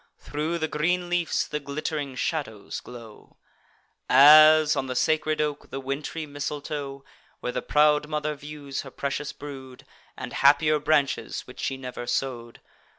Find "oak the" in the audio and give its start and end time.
5.39-5.79